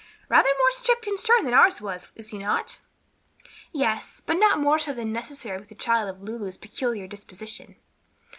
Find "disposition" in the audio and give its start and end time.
7.05-7.75